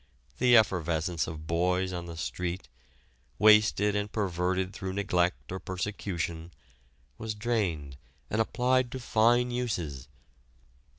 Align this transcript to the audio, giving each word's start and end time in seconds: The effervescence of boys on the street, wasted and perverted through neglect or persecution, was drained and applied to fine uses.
The 0.39 0.57
effervescence 0.57 1.27
of 1.27 1.45
boys 1.45 1.93
on 1.93 2.07
the 2.07 2.17
street, 2.17 2.67
wasted 3.37 3.95
and 3.95 4.11
perverted 4.11 4.73
through 4.73 4.93
neglect 4.93 5.51
or 5.51 5.59
persecution, 5.59 6.51
was 7.19 7.35
drained 7.35 7.97
and 8.27 8.41
applied 8.41 8.91
to 8.93 8.99
fine 8.99 9.51
uses. 9.51 10.07